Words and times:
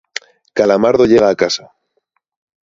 Calamardo 0.57 1.05
llega 1.05 1.29
a 1.29 1.35
casa. 1.35 1.71